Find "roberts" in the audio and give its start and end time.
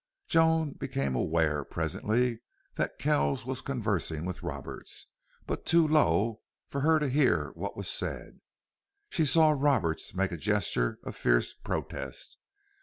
4.41-5.05, 9.51-10.15